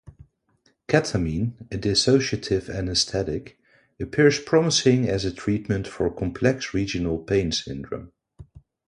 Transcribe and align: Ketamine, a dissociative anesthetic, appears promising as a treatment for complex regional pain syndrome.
Ketamine, 0.87 1.53
a 1.71 1.77
dissociative 1.77 2.73
anesthetic, 2.75 3.59
appears 3.99 4.39
promising 4.39 5.07
as 5.07 5.25
a 5.25 5.31
treatment 5.31 5.87
for 5.87 6.09
complex 6.09 6.73
regional 6.73 7.19
pain 7.19 7.51
syndrome. 7.51 8.11